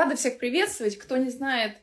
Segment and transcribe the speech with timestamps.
[0.00, 0.96] Рада всех приветствовать.
[0.96, 1.76] Кто не знает,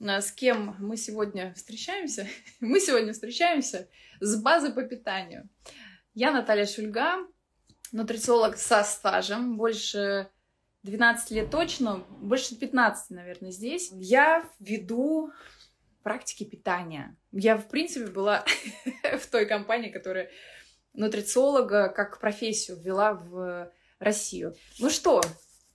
[0.00, 2.26] э, с кем мы сегодня встречаемся,
[2.60, 5.50] мы сегодня встречаемся с базы по питанию.
[6.14, 7.18] Я Наталья Шульга,
[7.92, 10.30] нутрициолог со стажем, больше
[10.84, 13.90] 12 лет точно, больше 15, наверное, здесь.
[13.92, 15.30] Я веду
[16.02, 17.18] практики питания.
[17.32, 18.46] Я, в принципе, была
[19.20, 20.30] в той компании, которая
[20.94, 24.54] нутрициолога как профессию ввела в Россию.
[24.78, 25.20] Ну что,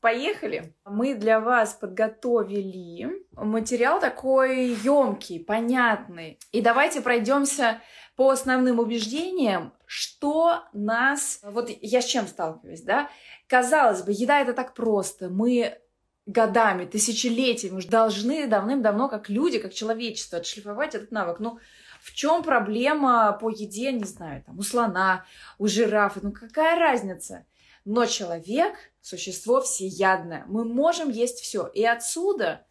[0.04, 0.76] Поехали!
[0.84, 6.40] Мы для вас подготовили материал такой емкий, понятный.
[6.52, 7.80] И давайте пройдемся
[8.18, 11.40] по основным убеждениям, что нас...
[11.42, 13.10] Вот я с чем сталкиваюсь, да?
[13.48, 15.30] Казалось бы, еда это так просто.
[15.30, 15.80] Мы
[16.26, 21.40] годами, тысячелетиями уже должны давным-давно, как люди, как человечество, отшлифовать этот навык.
[21.40, 21.60] Ну,
[22.02, 25.24] в чем проблема по еде, не знаю, там, у слона,
[25.60, 26.20] у жирафа?
[26.22, 27.46] Ну, какая разница?
[27.86, 30.46] Но человек– существо всеядное.
[30.48, 31.68] Мы можем есть все.
[31.68, 32.66] И отсюда,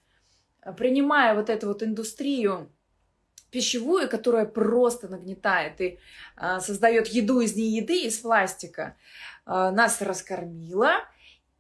[0.76, 2.72] принимая вот эту вот индустрию
[3.50, 5.98] пищевую, которая просто нагнетает и
[6.36, 8.96] а, создает еду из нееды, из пластика,
[9.44, 10.92] а, нас раскормила,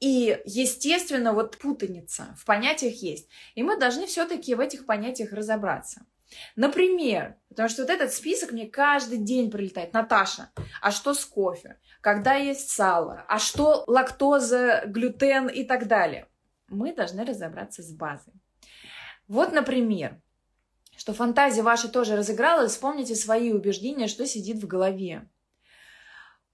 [0.00, 3.28] и, естественно, вот путаница в понятиях есть.
[3.54, 6.06] И мы должны все-таки в этих понятиях разобраться.
[6.56, 9.92] Например, потому что вот этот список мне каждый день прилетает.
[9.92, 11.78] Наташа, а что с кофе?
[12.00, 13.24] Когда есть сало?
[13.28, 16.26] А что лактоза, глютен и так далее?
[16.68, 18.34] Мы должны разобраться с базой.
[19.28, 20.20] Вот, например,
[20.96, 25.28] что фантазия ваша тоже разыгралась, вспомните свои убеждения, что сидит в голове.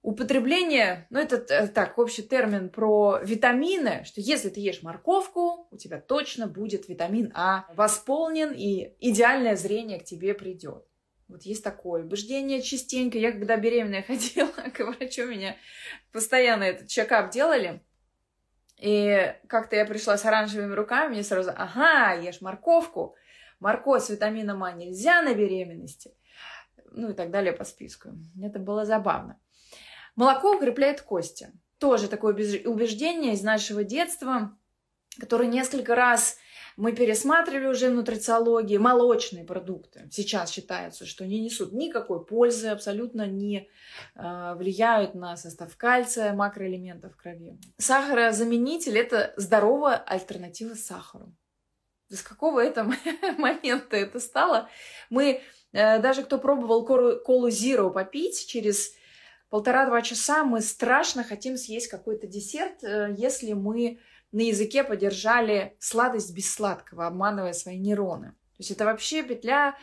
[0.03, 5.77] Употребление, ну это э, так, общий термин про витамины, что если ты ешь морковку, у
[5.77, 10.85] тебя точно будет витамин А восполнен и идеальное зрение к тебе придет.
[11.27, 13.19] Вот есть такое убеждение частенько.
[13.19, 15.57] Я когда беременная ходила к врачу, меня
[16.13, 17.83] постоянно этот чекап делали.
[18.79, 23.17] И как-то я пришла с оранжевыми руками, мне сразу, ага, ешь морковку.
[23.59, 26.15] Морковь с витамином А нельзя на беременности.
[26.93, 28.11] Ну и так далее по списку.
[28.41, 29.39] Это было забавно.
[30.19, 31.53] Молоко укрепляет кости.
[31.79, 34.59] Тоже такое убеждение из нашего детства,
[35.21, 36.39] которое несколько раз
[36.77, 38.79] мы пересматривали уже в нутрициологии.
[38.79, 43.69] Молочные продукты сейчас считается, что не несут никакой пользы, абсолютно не
[44.17, 47.57] э, влияют на состав кальция, макроэлементов в крови.
[47.77, 51.33] Сахарозаменитель– это здоровая альтернатива сахару.
[52.09, 52.93] С какого этого
[53.39, 54.69] момента это стало?
[55.11, 58.98] Мы, э, даже кто пробовал колу Zero попить через
[59.51, 63.99] полтора-два часа мы страшно хотим съесть какой-то десерт, э, если мы
[64.33, 68.29] на языке подержали сладость без сладкого, обманывая свои нейроны.
[68.29, 69.77] То есть это вообще петля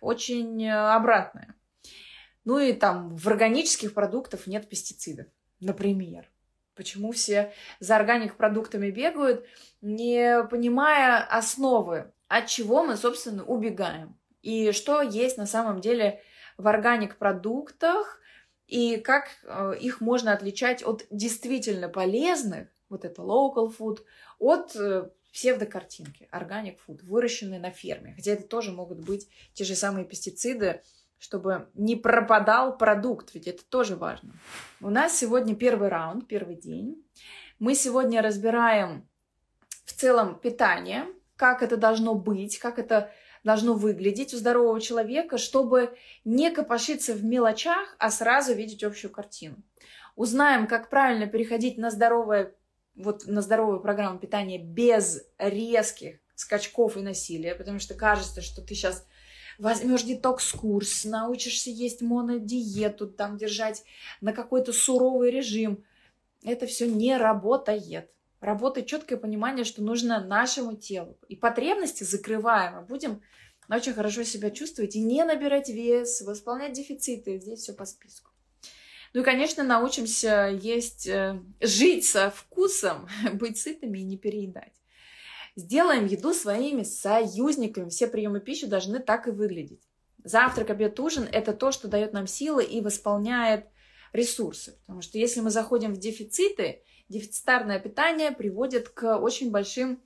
[0.00, 1.54] очень э, обратная.
[2.44, 5.26] Ну и там в органических продуктах нет пестицидов,
[5.60, 6.28] например.
[6.74, 9.46] Почему все за органик продуктами бегают,
[9.82, 14.18] не понимая основы, от чего мы, собственно, убегаем.
[14.40, 16.22] И что есть на самом деле
[16.56, 18.18] в органик продуктах,
[18.72, 23.98] и как э, их можно отличать от действительно полезных, вот это local food,
[24.38, 28.14] от э, псевдокартинки, органик food, выращенные на ферме.
[28.16, 30.80] Хотя это тоже могут быть те же самые пестициды,
[31.18, 34.32] чтобы не пропадал продукт, ведь это тоже важно.
[34.80, 37.04] У нас сегодня первый раунд, первый день.
[37.58, 39.06] Мы сегодня разбираем
[39.84, 41.04] в целом питание,
[41.36, 43.12] как это должно быть, как это
[43.44, 49.56] должно выглядеть у здорового человека, чтобы не копошиться в мелочах, а сразу видеть общую картину.
[50.16, 52.54] Узнаем, как правильно переходить на здоровое
[52.94, 58.74] вот на здоровую программу питания без резких скачков и насилия, потому что кажется, что ты
[58.74, 59.06] сейчас
[59.58, 63.84] возьмешь детокс-курс, научишься есть монодиету, там держать
[64.20, 65.84] на какой-то суровый режим.
[66.42, 68.10] Это все не работает.
[68.42, 71.16] Работает четкое понимание, что нужно нашему телу.
[71.28, 73.22] И потребности закрываем, а будем
[73.68, 77.38] очень хорошо себя чувствовать и не набирать вес, восполнять дефициты.
[77.38, 78.32] Здесь все по списку.
[79.14, 84.74] Ну и, конечно, научимся есть, э, жить со вкусом, быть сытыми и не переедать.
[85.54, 87.90] Сделаем еду своими союзниками.
[87.90, 89.84] Все приемы пищи должны так и выглядеть.
[90.24, 93.66] Завтрак, обед, ужин– это то, что дает нам силы и восполняет
[94.12, 94.78] ресурсы.
[94.80, 99.96] Потому что если мы заходим в дефициты, дефицитарное питание приводит к очень большим э,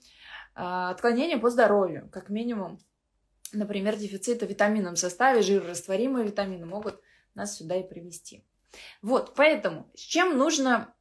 [0.54, 2.08] отклонениям по здоровью.
[2.12, 2.78] Как минимум,
[3.52, 7.00] например, дефициты в витаминном составе, жирорастворимые витамины могут
[7.34, 8.44] нас сюда и привести.
[9.00, 10.94] Вот, поэтому с чем нужно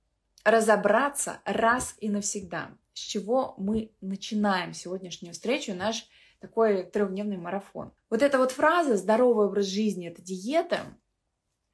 [0.43, 2.77] разобраться раз и навсегда?
[2.93, 6.07] С чего мы начинаем сегодняшнюю встречу, наш
[6.39, 7.91] такой трехдневный марафон?
[8.09, 10.95] Вот эта вот фраза «здоровый образ жизни– это диета»,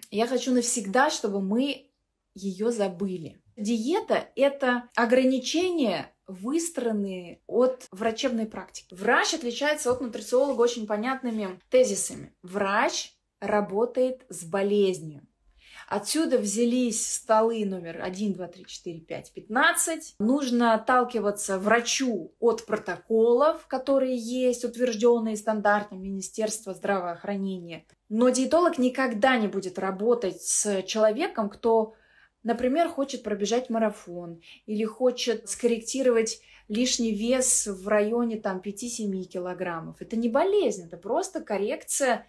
[0.09, 1.91] я хочу навсегда, чтобы мы
[2.33, 3.41] ее забыли.
[3.57, 8.93] Диета– это ограничения, выстроенные от врачебной практики.
[8.93, 12.33] Врач отличается от нутрициолога очень понятными тезисами.
[12.41, 15.27] Врач работает с болезнью.
[15.91, 20.15] Отсюда взялись столы номер 1, 2, 3, 4, 5, 15.
[20.19, 27.85] Нужно отталкиваться врачу от протоколов, которые есть, утвержденные стандартом Министерства здравоохранения.
[28.07, 31.93] Но диетолог никогда не будет работать с человеком, кто,
[32.43, 39.97] например, хочет пробежать марафон или хочет скорректировать лишний вес в районе там, 5-7 килограммов.
[39.99, 42.27] Это не болезнь, это просто коррекция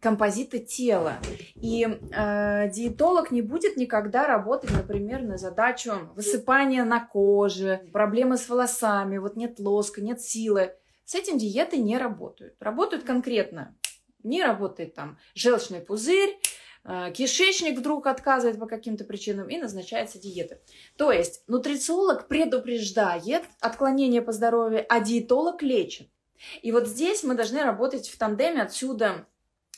[0.00, 1.14] композита тела.
[1.54, 8.48] И э, диетолог не будет никогда работать, например, на задачу высыпания на коже, проблемы с
[8.48, 10.74] волосами, вот нет лоска, нет силы.
[11.04, 12.54] С этим диеты не работают.
[12.60, 13.76] Работают конкретно.
[14.22, 16.38] Не работает там желчный пузырь,
[16.84, 20.60] кишечник вдруг отказывает по каким-то причинам и назначается диета.
[20.96, 26.08] То есть нутрициолог предупреждает отклонение по здоровью, а диетолог лечит.
[26.62, 29.26] И вот здесь мы должны работать в тандеме отсюда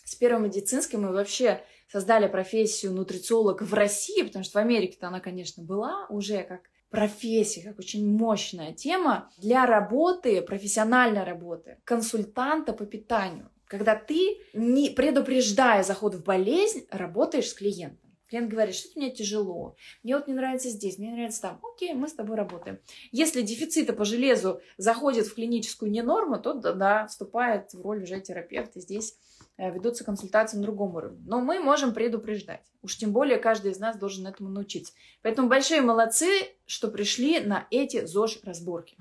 [0.04, 5.20] с первой медицинской мы вообще создали профессию нутрициолог в России, потому что в Америке-то она,
[5.20, 6.60] конечно, была уже как
[6.90, 13.50] профессия, как очень мощная тема для работы, профессиональной работы, консультанта по питанию.
[13.74, 18.10] Когда ты, не предупреждая заход в болезнь, работаешь с клиентом.
[18.28, 21.60] Клиент говорит, что мне тяжело, мне вот не нравится здесь, мне не нравится там.
[21.74, 22.78] Окей, мы с тобой работаем.
[23.12, 28.20] Если дефициты по железу заходят в клиническую ненорму, то да, да вступает в роль уже
[28.20, 29.16] терапевта здесь
[29.56, 31.22] Э, ведутся консультации на другом уровне.
[31.26, 32.64] Но мы можем предупреждать.
[32.82, 34.92] Уж тем более каждый из нас должен этому научиться.
[35.22, 36.28] Поэтому большие молодцы,
[36.66, 38.96] что пришли на эти ЗОЖ-разборки.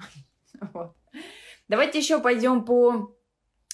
[1.67, 3.15] Давайте еще пойдем по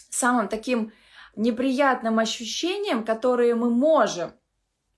[0.10, 0.92] самым таким
[1.36, 4.34] неприятным ощущениям, которые мы можем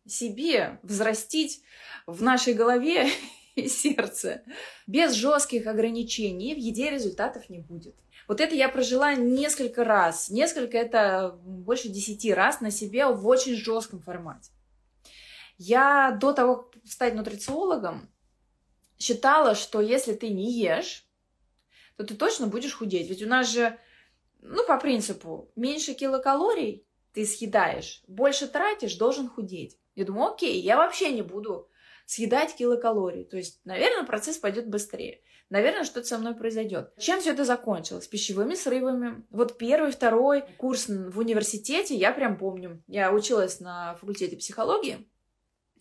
[0.08, 1.62] себе взрастить
[2.08, 3.10] в нашей голове
[3.56, 4.44] и сердце.
[4.88, 7.96] Без жестких ограничений в еде результатов не будет.
[8.28, 10.30] Вот это я прожила несколько раз.
[10.30, 14.52] Несколько это больше десяти раз на себе в очень жестком формате.
[15.58, 18.10] Я до того, как стать нутрициологом,
[18.98, 21.06] считала, что если ты не ешь,
[21.98, 23.10] то ты точно будешь худеть.
[23.10, 23.78] Ведь у нас же,
[24.42, 29.78] ну, по принципу, меньше килокалорий ты съедаешь, больше тратишь, должен худеть.
[29.96, 31.70] Я думаю, окей, я вообще не буду
[32.06, 33.26] съедать килокалорий.
[33.26, 35.22] То есть, наверное, процесс пойдет быстрее
[35.52, 36.92] наверное, что-то со мной произойдет.
[36.98, 38.08] Чем все это закончилось?
[38.08, 39.24] Пищевыми срывами.
[39.30, 42.82] Вот первый, второй курс в университете, я прям помню.
[42.88, 45.08] Я училась на факультете психологии.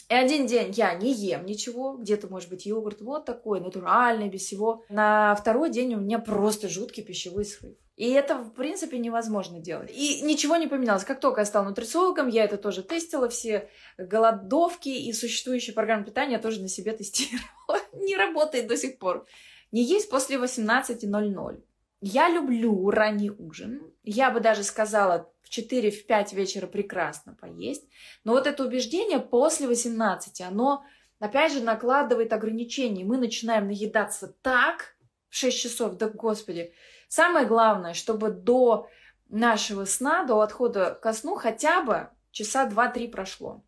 [0.08, 4.42] И один день я не ем ничего, где-то, может быть, йогурт вот такой, натуральный, без
[4.42, 4.82] всего.
[4.88, 7.76] На второй день у меня просто жуткий пищевой срыв.
[8.00, 9.91] И это, в принципе, невозможно делать.
[9.93, 11.05] И ничего не поменялось.
[11.05, 13.69] Как только я стала нутрициологом, я это тоже тестила, все
[13.99, 17.79] голодовки и существующие программы питания я тоже на себе тестировала.
[17.93, 19.26] Не работает до сих пор
[19.70, 21.62] не есть после 18.00.
[22.00, 23.82] Я люблю ранний ужин.
[24.03, 27.87] Я бы даже сказала, в 4-5 вечера прекрасно поесть.
[28.25, 30.85] Но вот это убеждение после 18, оно
[31.19, 33.05] опять же накладывает ограничения.
[33.05, 34.96] Мы начинаем наедаться так
[35.29, 36.73] в 6 часов, да господи.
[37.10, 38.88] Самое главное, чтобы до
[39.28, 43.64] нашего сна, до отхода ко сну хотя бы часа 2-3 прошло.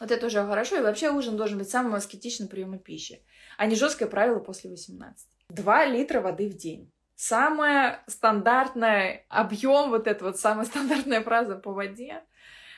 [0.00, 0.76] Вот это уже хорошо.
[0.76, 3.24] И вообще ужин должен быть самым аскетичным приемом пищи,
[3.56, 5.26] а не жесткое правило после 18.
[5.48, 6.92] 2 литра воды в день.
[7.14, 12.22] Самая стандартная объем, вот это вот самая стандартная фраза по воде.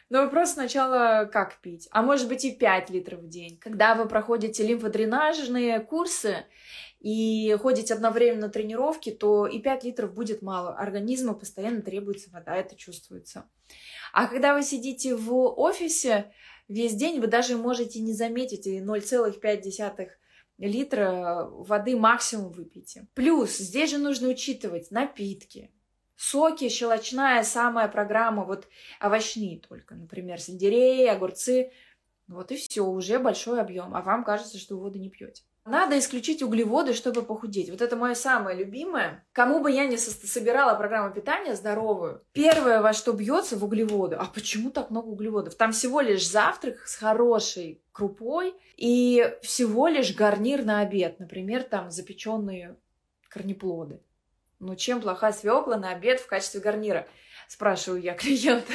[0.09, 1.89] Но вы просто сначала как пить?
[1.91, 3.59] А может быть и 5 литров в день.
[3.59, 6.47] Когда вы проходите лимфодренажные курсы
[7.01, 10.75] и ходите одновременно на тренировки, то и 5 литров будет мало.
[10.75, 13.49] Организму постоянно требуется вода, это чувствуется.
[14.13, 16.33] А когда вы сидите в офисе
[16.69, 20.09] весь день, вы даже можете не заметить и 0,5
[20.59, 23.07] литра воды максимум выпейте.
[23.15, 25.71] Плюс здесь же нужно учитывать напитки,
[26.17, 28.69] соки, щелочная самая программа, вот
[29.01, 31.73] овощные только, например, сельдерей, огурцы.
[32.27, 35.45] Вот и все, уже большой объем, а вам кажется, что вы воду не пьете.
[35.67, 37.71] Надо исключить углеводы, чтобы похудеть.
[37.71, 39.27] Вот это мое самое любимое.
[39.33, 44.15] Кому бы я ни собирала программу питания здоровую, первое, во что бьется, в углеводы.
[44.15, 45.57] А почему так много углеводов?
[45.57, 51.19] Там всего лишь завтрак с хорошей крупой и всего лишь гарнир на обед.
[51.19, 52.77] Например, там запеченные
[53.29, 54.01] корнеплоды.
[54.61, 57.09] Ну, чем плоха свекла на обед в качестве гарнира?
[57.49, 58.73] Спрашиваю я клиента.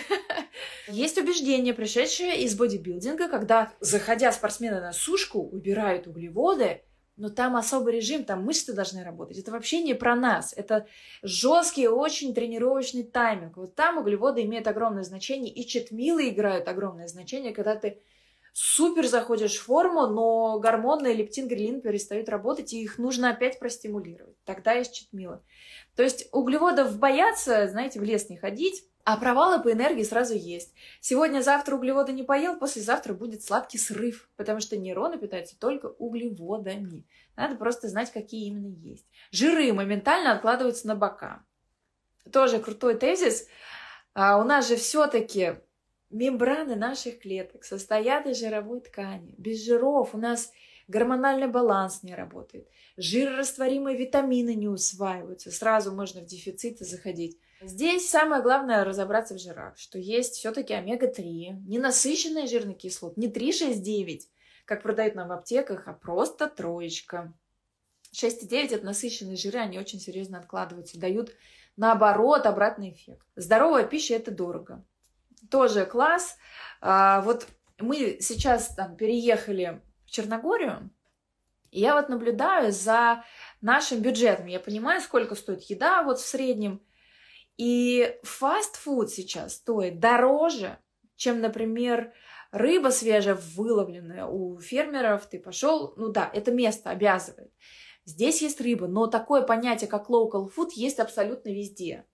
[0.88, 6.82] Есть убеждение, пришедшее из бодибилдинга, когда, заходя спортсмены на сушку, убирают углеводы,
[7.18, 9.38] но там особый режим, там мышцы должны работать.
[9.38, 10.54] Это вообще не про нас.
[10.56, 10.88] Это
[11.22, 13.58] жесткий, очень тренировочный тайминг.
[13.58, 18.02] Вот там углеводы имеют огромное значение, и четмилы играют огромное значение, когда ты
[18.54, 24.36] супер заходишь в форму, но гормоны лептин, грелин перестают работать, и их нужно опять простимулировать.
[24.46, 25.42] Тогда есть читмилы.
[25.96, 30.74] То есть углеводов бояться, знаете, в лес не ходить, а провалы по энергии сразу есть.
[31.00, 37.06] Сегодня-завтра углеводы не поел, послезавтра будет сладкий срыв, потому что нейроны питаются только углеводами.
[37.36, 39.06] Надо просто знать, какие именно есть.
[39.32, 41.44] Жиры моментально откладываются на бока.
[42.32, 43.48] Тоже крутой тезис.
[44.14, 45.56] А у нас же все-таки
[46.12, 49.34] мембраны наших клеток состоят из жировой ткани.
[49.38, 50.52] Без жиров у нас
[50.88, 52.68] гормональный баланс не работает.
[52.98, 55.52] Жирорастворимые витамины не усваиваются.
[55.52, 57.40] Сразу можно в дефициты заходить.
[57.62, 63.52] Здесь самое главное разобраться в жирах, что есть все-таки омега-3, ненасыщенные жирные кислоты, не 3,
[63.52, 64.30] 6, 9,
[64.66, 67.34] как продают нам в аптеках, а просто троечка.
[68.16, 71.32] 6,9 это насыщенные жиры, они очень серьезно откладываются, дают
[71.78, 73.26] наоборот обратный эффект.
[73.36, 74.84] Здоровая пища это дорого.
[75.52, 76.38] Тоже класс.
[76.82, 80.90] А, вот мы сейчас там переехали в Черногорию,
[81.72, 83.24] и я вот наблюдаю за
[83.62, 84.48] нашим бюджетом.
[84.48, 86.82] Я понимаю, сколько стоит еда вот в среднем.
[87.58, 90.80] И фастфуд сейчас стоит дороже,
[91.16, 92.14] чем, например,
[92.52, 95.28] рыба свежая, выловленная у фермеров.
[95.28, 97.52] Ты пошел, ну да, это место обязывает.
[98.06, 102.06] Здесь есть рыба, но такое понятие, как local food, есть абсолютно везде.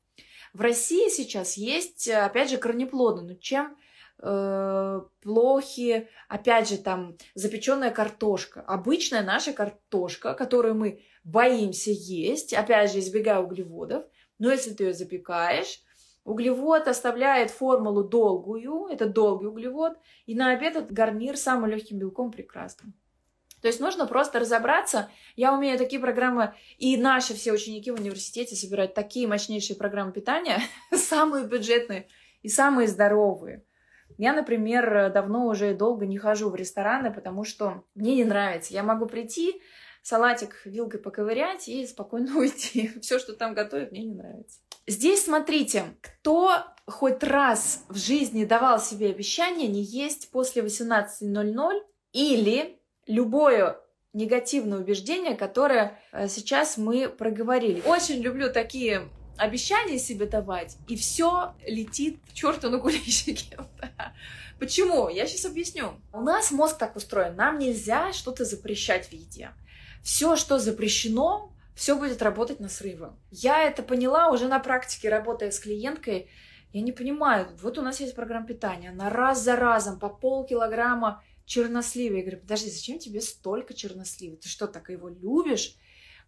[0.57, 3.21] В России сейчас есть, опять же, корнеплоды.
[3.21, 3.77] Но чем
[4.21, 8.61] э, плохи, опять же, там запеченная картошка.
[8.61, 14.03] Обычная наша картошка, которую мы боимся есть, опять же, избегая углеводов–
[14.39, 15.81] но если ты ее запекаешь,
[16.23, 22.31] углевод оставляет формулу долгую, это долгий углевод, и на обед этот гарнир самым легким белком
[22.31, 22.93] прекрасным.
[23.61, 25.09] То есть нужно просто разобраться.
[25.35, 30.59] Я умею такие программы, и наши все ученики в университете собирают такие мощнейшие программы питания,
[30.93, 32.07] самые бюджетные
[32.41, 33.63] и самые здоровые.
[34.17, 38.73] Я, например, давно уже долго не хожу в рестораны, потому что мне не нравится.
[38.73, 39.61] Я могу прийти,
[40.01, 42.91] салатик вилкой поковырять и спокойно уйти.
[43.01, 44.59] Все, что там готовят, мне не нравится.
[44.87, 46.51] Здесь смотрите, кто
[46.85, 51.81] хоть раз в жизни давал себе обещание не есть после 18.00
[52.13, 53.77] или любое
[54.13, 57.81] негативное убеждение, которое э, сейчас мы проговорили.
[57.85, 63.57] Очень люблю такие обещания себе давать, и все летит к черту на куличике.
[64.59, 65.09] Почему?
[65.09, 65.91] Я сейчас объясню.
[66.11, 69.51] У нас мозг так устроен, нам нельзя что-то запрещать в еде
[70.07, 73.11] все, что запрещено, все будет работать на срывы.
[73.29, 76.29] Я это поняла уже на практике, работая с клиенткой.
[76.71, 81.21] Я не понимаю, вот у нас есть программа питания, она раз за разом по полкилограмма
[81.47, 82.17] чернослива.
[82.17, 84.37] Я говорю, подожди, зачем тебе столько чернослива?
[84.37, 85.75] Ты что, так его любишь?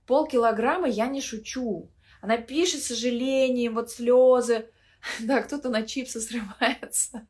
[0.08, 1.92] Полкилограмма я не шучу.
[2.22, 4.72] Она пишет сожалением, вот слезы.
[5.22, 7.26] Да, кто-то на чипсы срывается.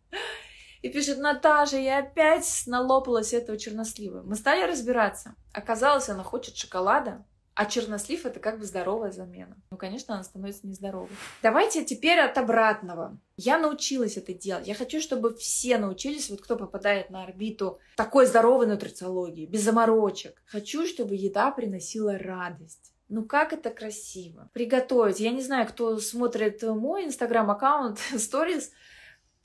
[0.82, 4.24] И пишет, Наташа, я опять налопалась этого чернослива.
[4.24, 5.36] Мы стали разбираться.
[5.52, 7.26] Оказалось, она хочет шоколада,
[7.60, 9.58] а чернослив это как бы здоровая замена.
[9.70, 11.10] Ну, конечно, она становится нездоровой.
[11.44, 13.18] Давайте теперь от обратного.
[13.36, 14.66] Я научилась это делать.
[14.66, 20.42] Я хочу, чтобы все научились, вот кто попадает на орбиту такой здоровой нутрициологии, без заморочек.
[20.46, 22.94] Хочу, чтобы еда приносила радость.
[23.10, 24.50] Ну как это красиво.
[24.54, 25.20] Приготовить.
[25.20, 28.72] Я не знаю, кто смотрит мой инстаграм-аккаунт, сторис,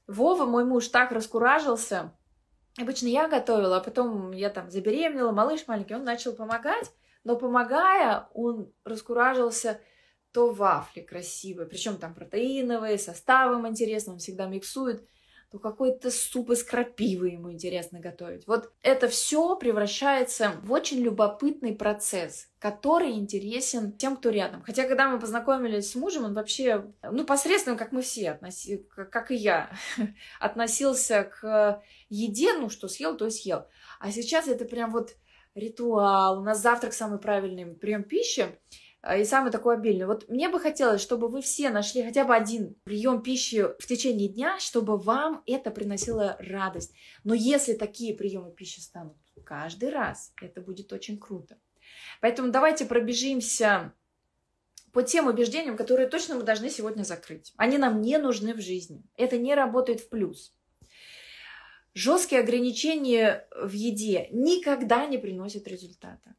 [0.07, 2.13] Вова, мой муж, так раскуражился.
[2.79, 6.93] Обычно я готовила, а потом я там забеременела, малыш маленький, он начал помогать.
[7.25, 9.81] Но помогая, он раскуражился
[10.33, 15.07] то вафли красивые, причем там протеиновые, составом интересным, он всегда миксует
[15.55, 18.45] то какой-то суп из крапивы ему интересно готовить.
[18.49, 24.65] Вот это все превращается в очень любопытный процесс, который интересен тем, кто рядом.
[24.65, 29.31] Хотя, когда мы познакомились с мужем, он вообще, ну, посредственно, как мы все, относи, как
[29.31, 29.71] и я,
[30.41, 33.69] относился к еде, ну, что съел, то съел.
[34.01, 35.15] А сейчас это прям вот
[35.55, 36.41] ритуал.
[36.41, 38.47] У нас завтрак самый правильный прием пищи.
[39.05, 40.07] А, и самый такой обильный.
[40.07, 44.29] Вот мне бы хотелось, чтобы вы все нашли хотя бы один прием пищи в течение
[44.29, 46.95] дня, чтобы вам это приносило радость.
[47.23, 51.59] Но если такие приемы пищи станут каждый раз, это будет очень круто.
[52.23, 53.93] Поэтому давайте пробежимся
[54.93, 57.53] по тем убеждениям, которые точно мы должны сегодня закрыть.
[57.57, 59.03] Они нам не нужны в жизни.
[59.17, 60.55] Это не работает в плюс.
[61.95, 66.35] Жесткие ограничения в еде никогда не приносят результата.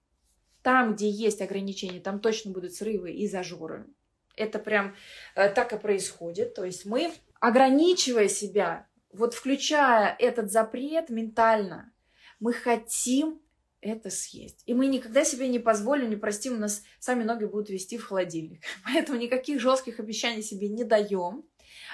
[0.61, 3.87] Там, где есть ограничения, там точно будут срывы и зажоры.
[4.35, 4.95] Это прям
[5.35, 6.55] э, так и происходит.
[6.55, 11.93] То есть мы, ограничивая себя, вот включая этот запрет ментально,
[12.41, 13.41] мы хотим
[13.79, 14.63] это съесть.
[14.65, 18.05] И мы никогда себе не позволим, не простим, у нас сами ноги будут вести в
[18.05, 18.63] холодильник.
[18.83, 21.45] Поэтому никаких жестких обещаний себе не даем,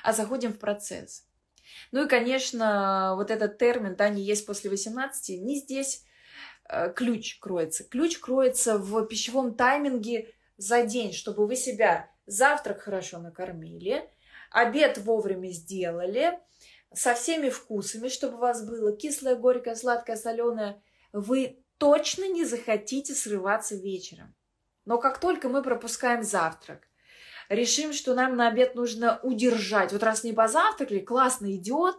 [0.03, 1.27] а заходим в процесс.
[1.91, 6.05] Ну и, конечно, вот этот термин, да, не есть после 18, не здесь
[6.69, 7.83] э, ключ кроется.
[7.83, 14.09] Ключ кроется в пищевом тайминге за день, чтобы вы себя завтрак хорошо накормили,
[14.51, 16.39] обед вовремя сделали,
[16.93, 20.81] со всеми вкусами, чтобы у вас было кислое, горькое, сладкое, соленое,
[21.13, 24.35] вы точно не захотите срываться вечером.
[24.85, 26.87] Но как только мы пропускаем завтрак,
[27.51, 31.95] решим, что нам на обед нужно удержать, вот раз не позавтракали, классно идет,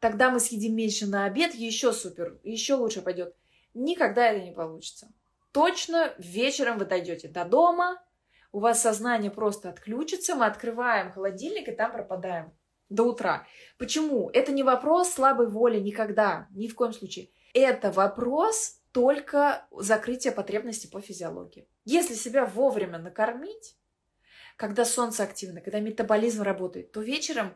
[0.00, 3.34] тогда мы съедим меньше на обед, еще супер, еще лучше пойдет.
[3.74, 5.08] Никогда это не получится.
[5.52, 8.02] Точно вечером вы дойдете до дома,
[8.52, 12.52] у вас сознание просто отключится, мы открываем холодильник и там пропадаем
[12.90, 13.46] до утра.
[13.78, 14.28] Почему?
[14.34, 17.30] Это не вопрос слабой воли никогда, ни в коем случае.
[17.54, 21.66] Это вопрос только закрытия потребностей по физиологии.
[21.86, 23.74] Если себя вовремя накормить,
[24.56, 27.54] когда солнце активно, когда метаболизм работает, то вечером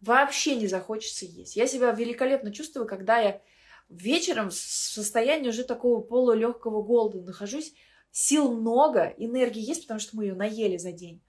[0.00, 1.56] вообще не захочется есть.
[1.56, 3.40] Я себя великолепно чувствую, когда я
[3.88, 7.74] вечером в состоянии уже такого полулегкого голода нахожусь,
[8.10, 11.22] сил много, энергии есть, потому что мы ее наели за день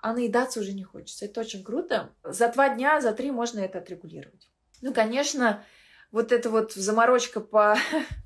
[0.00, 1.24] а наедаться уже не хочется.
[1.24, 2.14] Это очень круто.
[2.22, 4.48] За два дня, за три можно это отрегулировать.
[4.80, 5.64] Ну, конечно,
[6.12, 7.76] вот эта вот заморочка по,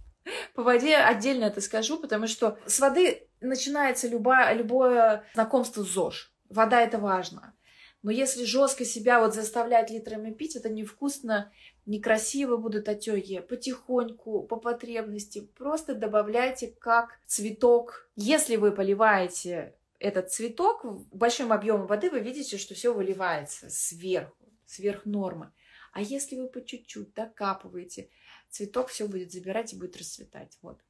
[0.54, 6.32] по воде отдельно это скажу, потому что с воды начинается любое, любое знакомство с ЗОЖ.
[6.48, 7.54] Вода это важно.
[8.02, 11.52] Но если жестко себя вот заставлять литрами пить, это невкусно,
[11.86, 13.40] некрасиво будут отеки.
[13.40, 18.10] Потихоньку, по потребности, просто добавляйте как цветок.
[18.16, 24.52] Если вы поливаете этот цветок в большом объеме воды, вы видите, что все выливается сверху,
[24.66, 25.52] сверх нормы.
[25.92, 28.08] А если вы по чуть-чуть докапываете,
[28.50, 30.58] цветок все будет забирать и будет расцветать.
[30.60, 30.80] Вот.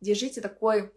[0.00, 0.92] Держите такой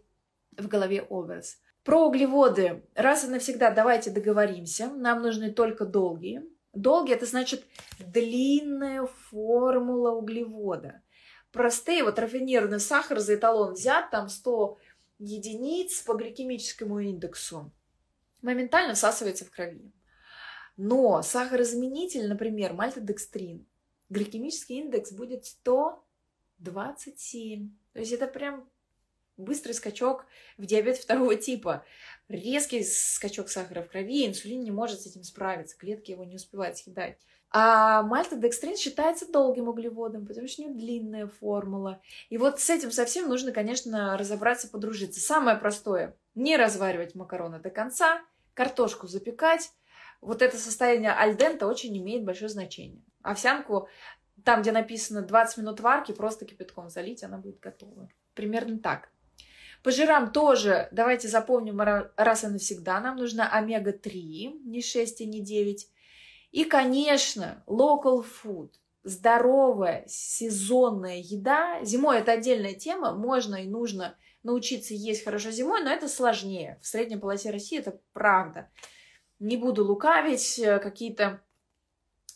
[0.58, 1.60] в голове образ.
[1.84, 2.84] Про углеводы.
[2.96, 4.88] Раз и навсегда давайте договоримся.
[4.88, 6.43] Нам нужны только долгие.
[6.74, 7.65] Долгие– это значит
[8.00, 11.01] длинная формула углевода.
[11.51, 14.77] Простые, вот рафинированный сахар за эталон взят, там 100
[15.20, 17.72] единиц по гликемическому индексу
[18.41, 19.93] моментально всасывается в крови.
[20.77, 23.68] Но сахарозаменитель, например, мальтодекстрин,
[24.09, 27.70] гликемический индекс будет 127.
[27.94, 28.68] То есть это прям
[29.37, 30.25] быстрый скачок
[30.57, 31.83] в диабет второго типа.
[32.27, 36.77] Резкий скачок сахара в крови, инсулин не может с этим справиться, клетки его не успевают
[36.77, 37.17] съедать.
[37.53, 42.01] А мальтодекстрин считается долгим углеводом, потому что у него длинная формула.
[42.29, 45.20] И вот с этим совсем нужно, конечно, разобраться, подружиться.
[45.20, 48.22] Самое простое– не разваривать макароны до конца,
[48.53, 49.70] картошку запекать.
[50.22, 53.03] Вот это состояние альдента очень имеет большое значение.
[53.22, 53.89] Овсянку,
[54.46, 58.09] там, где написано 20 минут варки, просто кипятком залить, она будет готова.
[58.33, 59.09] Примерно так.
[59.83, 63.00] По жирам тоже давайте запомним раз и навсегда.
[63.00, 65.87] Нам нужна омега-3, не 6 и не 9.
[66.51, 68.70] И, конечно, local food,
[69.03, 71.83] здоровая сезонная еда.
[71.83, 76.79] Зимой это отдельная тема, можно и нужно научиться есть хорошо зимой, но это сложнее.
[76.81, 78.70] В средней полосе России это правда.
[79.39, 81.41] Не буду лукавить, э, какие-то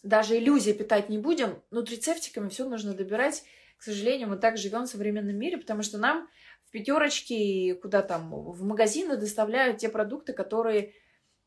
[0.04, 1.62] даже иллюзии питать не будем.
[1.72, 3.44] Нутрицептиками все нужно добирать.
[3.78, 6.30] К сожалению, мы так живем в современном мире, потому что нам
[6.76, 10.94] в пятерочке, куда там, в магазины доставляют те продукты, которые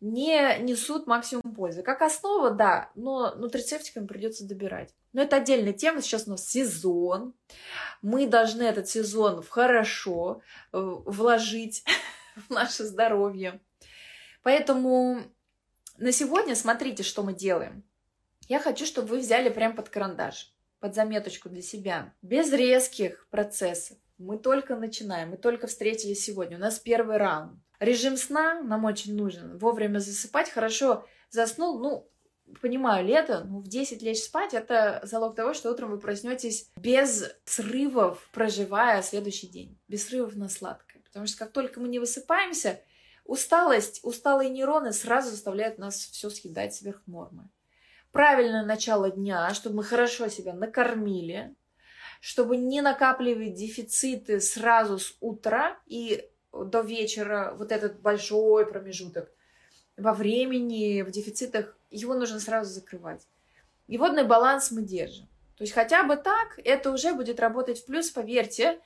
[0.01, 1.83] не несут максимум пользы.
[1.83, 4.95] Как основа, да, но нутрицептиками придется добирать.
[5.13, 6.01] Но это отдельная тема.
[6.01, 7.35] Сейчас у нас сезон.
[8.01, 10.41] Мы должны этот сезон хорошо
[10.73, 11.85] э, вложить
[12.49, 13.61] в наше здоровье.
[14.43, 15.21] Поэтому
[15.99, 17.85] на сегодня смотрите, что мы делаем.
[18.49, 22.15] Я хочу, чтобы вы взяли прям под карандаш, под заметочку для себя.
[22.23, 23.99] Без резких процессов.
[24.19, 26.57] Мы только начинаем, мы только встретились сегодня.
[26.57, 27.53] У нас первый раунд.
[27.79, 29.57] Режим сна нам очень нужен.
[29.59, 30.51] Вовремя засыпать.
[30.51, 32.11] Хорошо заснул, ну,
[32.61, 37.31] понимаю, лето, ну, в 10 лечь спать, это залог того, что утром вы проснетесь без
[37.45, 39.79] срывов, проживая следующий день.
[39.89, 41.03] Без срывов на сладкое.
[41.03, 42.81] Потому что как только мы не высыпаемся,
[43.25, 47.49] усталость, усталые нейроны сразу заставляют нас все съедать сверх нормы.
[48.11, 51.55] Правильное начало дня, чтобы мы хорошо себя накормили,
[52.21, 59.31] чтобы не накапливать дефициты сразу с утра и до вечера, вот этот большой промежуток
[59.97, 63.27] во времени, в дефицитах, его нужно сразу закрывать.
[63.87, 65.27] И водный баланс мы держим.
[65.57, 68.81] То есть хотя бы так это уже будет работать в плюс, поверьте,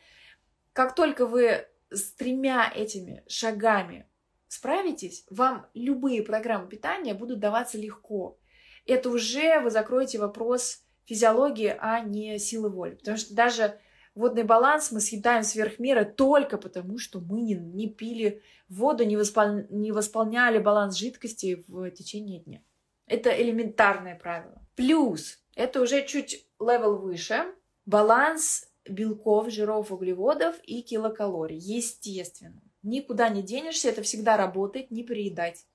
[0.73, 4.07] как только вы с тремя этими шагами
[4.49, 8.39] справитесь, вам любые программы питания будут даваться легко.
[8.87, 12.95] Это уже вы закроете вопрос физиологии, а не силы воли.
[12.95, 13.79] Потому что даже
[14.15, 19.17] водный баланс мы съедаем сверх меры только потому, что мы не, не пили воду, не,
[19.17, 19.67] воспол...
[19.71, 22.63] не восполняли баланс жидкости в течение дня.
[23.07, 24.67] Это элементарное правило.
[24.75, 27.45] Плюс Это уже чуть level выше.
[27.85, 31.59] Баланс белков, жиров, углеводов и килокалорий.
[31.59, 32.63] Естественно.
[32.83, 35.67] Никуда не денешься, это всегда работает, не переедать.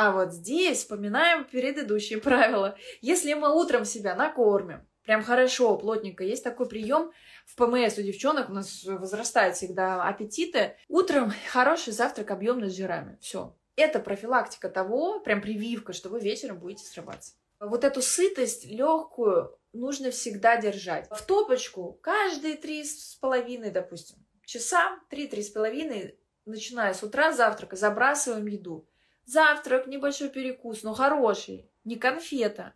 [0.00, 2.76] А вот здесь вспоминаем предыдущие правила.
[3.00, 7.10] Если мы утром себя накормим, прям хорошо, плотненько, есть такой прием
[7.46, 10.76] в ПМС у девчонок, у нас возрастают всегда аппетиты.
[10.86, 13.18] Утром хороший завтрак объемный с жирами.
[13.20, 13.56] Все.
[13.74, 17.32] Это профилактика того, прям прививка, что вы вечером будете срываться.
[17.58, 21.08] Вот эту сытость легкую нужно всегда держать.
[21.10, 27.74] В топочку каждые три с половиной, допустим, часа, три-три с половиной, начиная с утра завтрака,
[27.74, 28.88] забрасываем еду.
[29.28, 32.72] Завтрак, небольшой перекус, но хороший, не конфета.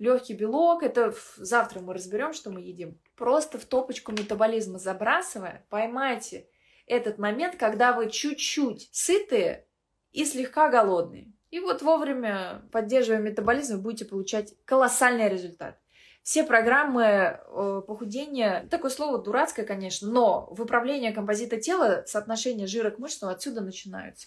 [0.00, 2.98] Легкий белок, это завтра мы разберем, что мы едим.
[3.14, 6.48] Просто в топочку метаболизма забрасывая, поймайте
[6.86, 9.64] этот момент, когда вы чуть-чуть сытые
[10.10, 11.32] и слегка голодные.
[11.52, 15.78] И вот вовремя, поддерживая метаболизм, вы будете получать колоссальный результат.
[16.24, 22.98] Все программы э, похудения, такое слово дурацкое, конечно, но выправление композита тела, соотношение жира к
[22.98, 24.26] мышцам отсюда начинаются.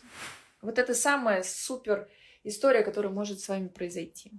[0.63, 2.09] Вот это самая супер
[2.43, 4.31] история, которая может с вами произойти.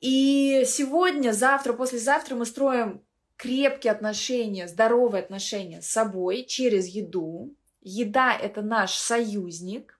[0.00, 3.02] И сегодня, завтра, послезавтра мы строим
[3.36, 7.54] крепкие отношения, здоровые отношения с собой через еду.
[7.80, 9.98] Еда– это наш союзник.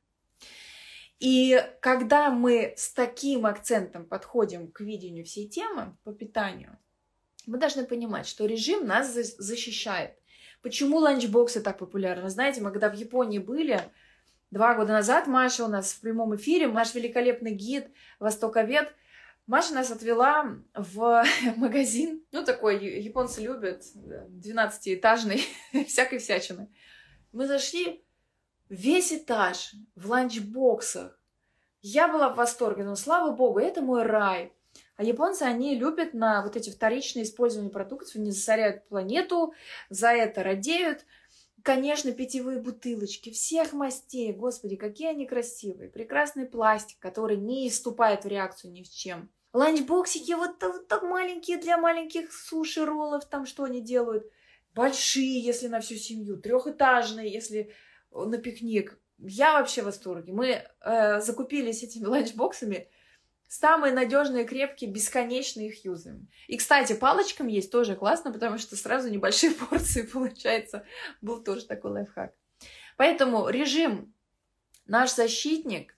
[1.18, 6.78] И когда мы с таким акцентом подходим к видению всей темы по питанию,
[7.46, 10.12] мы должны понимать, что режим нас защищает.
[10.62, 12.28] Почему ланчбоксы так популярны?
[12.28, 13.80] Знаете, мы когда в Японии были,
[14.50, 18.94] два года назад Маша у нас в прямом эфире, наш великолепный гид Востоковед,
[19.46, 21.24] Маша нас отвела в
[21.56, 25.42] магазин, ну такой, японцы любят, 12-этажный,
[25.86, 26.68] всякой всячины.
[27.32, 28.04] Мы зашли,
[28.68, 31.18] весь этаж в ланчбоксах.
[31.80, 34.52] Я была в восторге, но слава богу, это мой рай.
[34.96, 39.54] А японцы, они любят на вот эти вторичные использования продуктов, они засоряют планету,
[39.90, 41.04] за это радеют.
[41.62, 45.90] Конечно, питьевые бутылочки всех мастей, господи, какие они красивые.
[45.90, 49.30] Прекрасный пластик, который не вступает в реакцию ни с чем.
[49.52, 54.30] Ланчбоксики вот, вот так маленькие для маленьких суши-роллов, там что они делают.
[54.74, 57.72] Большие, если на всю семью, трехэтажные, если
[58.12, 59.00] на пикник.
[59.18, 60.32] Я вообще в восторге.
[60.32, 62.88] Мы э, закупились этими ланчбоксами.
[63.48, 66.28] Самые надежные, крепкие, бесконечно их юзаем.
[66.48, 70.84] И, кстати, палочкам есть тоже классно, потому что сразу небольшие порции получается.
[71.22, 72.34] Был тоже такой лайфхак.
[72.98, 74.12] Поэтому режим
[74.86, 75.96] наш защитник.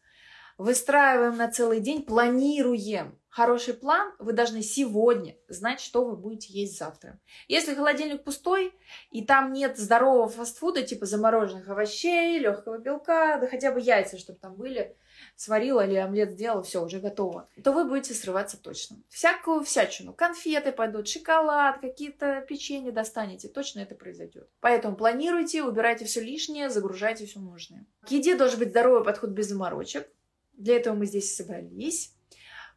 [0.59, 3.20] Выстраиваем на целый день, планируем.
[3.31, 7.21] Хороший план, вы должны сегодня знать, что вы будете есть завтра.
[7.47, 8.75] Если холодильник пустой,
[9.13, 14.41] и там нет здорового фастфуда, типа замороженных овощей, легкого белка, да хотя бы яйца, чтобы
[14.41, 14.97] там были,
[15.37, 18.97] сварила или омлет сделала, все, уже готово, то вы будете срываться точно.
[19.09, 24.49] Всякую всячину, конфеты пойдут, шоколад, какие-то печенье достанете, точно это произойдет.
[24.59, 27.87] Поэтому планируйте, убирайте все лишнее, загружайте все нужное.
[28.03, 30.09] К еде должен быть здоровый подход без заморочек.
[30.55, 32.17] Для этого мы здесь собрались.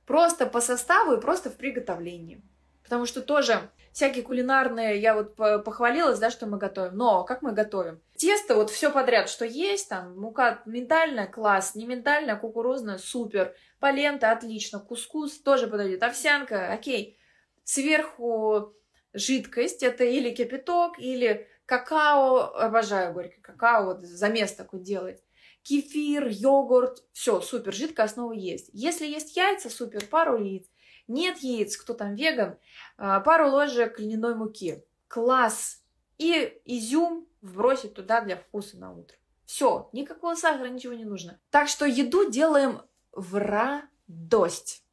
[0.06, 2.42] Просто по составу и просто в приготовлении.
[2.84, 6.98] Потому что тоже всякие кулинарные, я вот похвалилась, да, что мы готовим.
[6.98, 8.02] Но как мы готовим?
[8.18, 13.56] Тесто, вот все подряд, что есть, там, мука миндальная, класс, не миндальная, кукурузная, супер.
[13.80, 14.80] Полента, отлично.
[14.80, 16.04] Кускус тоже подойдет.
[16.04, 17.18] Овсянка, окей.
[17.64, 18.74] Сверху
[19.14, 25.23] жидкость, это или кипяток, или какао, обожаю горький какао, вот замес такой делать
[25.64, 28.70] кефир, йогурт, все, супер, жидкая основа есть.
[28.74, 30.68] Если есть яйца, супер, пару яиц.
[31.08, 32.58] Нет яиц, кто там веган,
[32.98, 34.84] а, пару ложек льняной муки.
[35.08, 35.82] Класс.
[36.18, 39.18] И изюм вбросить туда для вкуса на утро.
[39.46, 41.40] Все, никакого сахара, ничего не нужно.
[41.50, 44.84] Так что еду делаем в радость.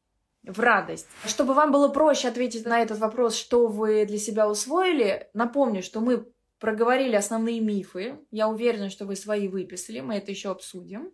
[0.43, 1.07] В радость.
[1.25, 6.01] Чтобы вам было проще ответить на этот вопрос, что вы для себя усвоили, напомню, что
[6.01, 6.27] мы
[6.61, 8.19] проговорили основные мифы.
[8.29, 11.11] Я уверена, что вы свои выписали, мы это еще обсудим.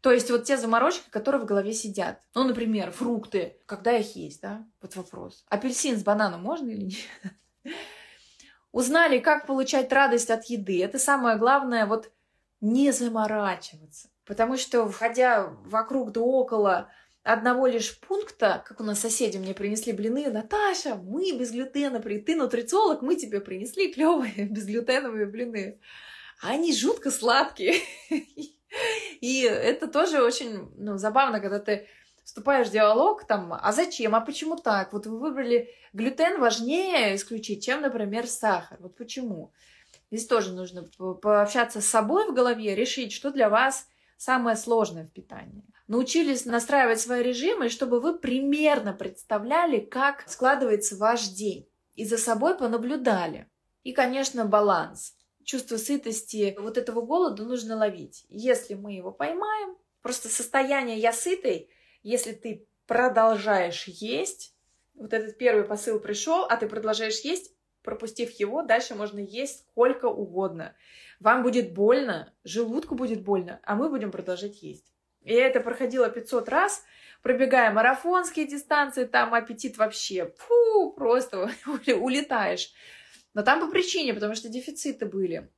[0.00, 2.22] То есть вот те заморочки, которые в голове сидят.
[2.34, 3.58] Ну, например, фрукты.
[3.66, 4.64] Когда их есть, да?
[4.80, 5.44] Вот вопрос.
[5.48, 7.74] Апельсин с бананом можно или нет?
[8.72, 10.82] Узнали, как получать радость от еды.
[10.82, 12.10] Это самое главное, вот
[12.60, 14.08] не заморачиваться.
[14.24, 16.88] Потому что, входя вокруг да около
[17.32, 22.34] одного лишь пункта, как у нас соседи мне принесли блины, Наташа, мы без глютена, ты
[22.34, 25.80] нутрициолог, мы тебе принесли клевые безглютеновые блины.
[26.42, 27.80] Они жутко сладкие.
[29.20, 31.86] И это тоже очень ну, забавно, когда ты
[32.24, 34.92] вступаешь в диалог, там, а зачем, а почему так?
[34.92, 38.78] Вот вы выбрали глютен важнее исключить, чем, например, сахар.
[38.80, 39.52] Вот почему?
[40.10, 40.84] Здесь тоже нужно
[41.20, 45.64] пообщаться с собой в голове, решить, что для вас самое сложное в питании.
[45.90, 51.68] Научились настраивать свои режимы, чтобы вы примерно представляли, как складывается ваш день.
[51.96, 53.50] И за собой понаблюдали.
[53.82, 55.16] И, конечно, баланс.
[55.42, 58.24] Чувство сытости, вот этого голода нужно ловить.
[58.28, 61.68] Если мы его поймаем, просто состояние «я сытый»,
[62.04, 64.54] если ты продолжаешь есть,
[64.94, 70.06] вот этот первый посыл пришел, а ты продолжаешь есть, пропустив его, дальше можно есть сколько
[70.06, 70.76] угодно.
[71.18, 74.86] Вам будет больно, желудку будет больно, а мы будем продолжать есть.
[75.22, 76.84] И я это проходила 500 раз,
[77.22, 81.50] пробегая марафонские дистанции, там аппетит вообще, фу, просто
[82.00, 82.72] улетаешь.
[83.34, 85.50] Но там по причине, потому что дефициты были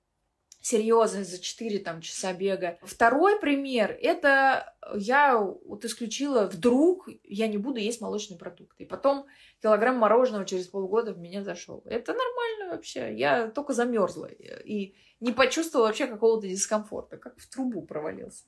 [0.63, 2.79] серьезные за 4 там, часа бега.
[2.83, 8.85] Второй пример, это я вот исключила вдруг, я не буду есть молочные продукты.
[8.85, 9.27] И потом
[9.61, 11.83] килограмм мороженого через полгода в меня зашел.
[11.85, 13.15] Это нормально вообще.
[13.15, 18.45] Я только замерзла и не почувствовала вообще какого-то дискомфорта, как в трубу провалился.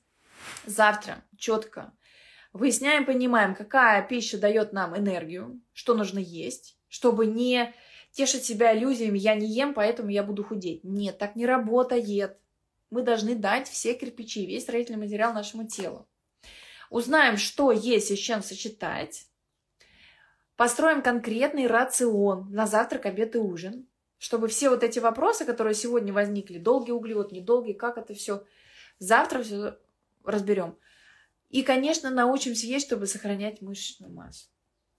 [0.65, 1.93] Завтра четко
[2.55, 7.73] выясняем, понимаем, какая пища дает нам энергию, что нужно есть, чтобы не
[8.11, 10.83] тешить себя иллюзиями «я не ем, поэтому я буду худеть».
[10.85, 12.37] Нет, так не работает.
[12.89, 16.07] Мы должны дать все кирпичи, весь строительный материал нашему телу.
[16.89, 19.27] Узнаем, что есть и с чем сочетать.
[20.55, 26.13] Построим конкретный рацион на завтрак, обед и ужин, чтобы все вот эти вопросы, которые сегодня
[26.13, 28.45] возникли, долгий углевод, недолгий, как это все,
[28.97, 29.77] завтра все
[30.25, 30.77] разберем.
[31.49, 34.49] И, конечно, научимся есть, чтобы сохранять мышечную массу.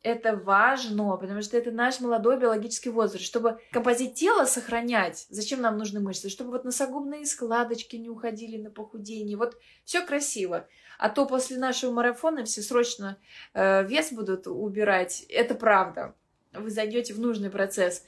[0.03, 3.25] Это важно, потому что это наш молодой биологический возраст.
[3.25, 6.29] Чтобы композит тела сохранять, зачем нам нужны мышцы?
[6.29, 9.37] Чтобы вот носогубные складочки не уходили на похудение.
[9.37, 10.69] Вот все красиво.
[10.99, 13.19] А то после нашего марафона все срочно
[13.53, 15.25] э, вес будут убирать.
[15.29, 16.15] Это правда.
[16.53, 18.05] Вы зайдете в нужный процесс.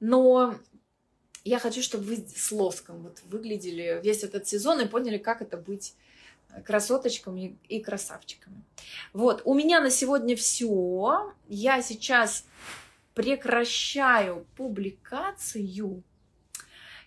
[0.00, 0.56] Но
[1.44, 5.56] я хочу, чтобы вы с лоском вот выглядели весь этот сезон и поняли, как это
[5.56, 5.94] быть
[6.64, 8.64] красоточками и красавчиками.
[9.12, 11.32] Вот, у меня на сегодня все.
[11.48, 12.44] Я сейчас
[13.14, 16.02] прекращаю публикацию